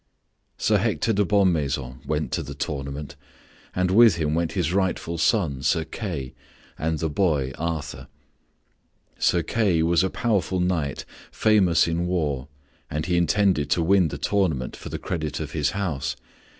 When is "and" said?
3.75-3.91, 6.75-6.97, 12.89-13.05